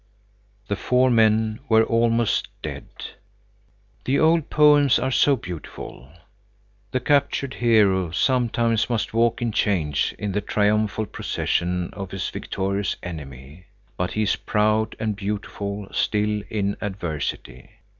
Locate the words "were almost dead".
1.69-2.87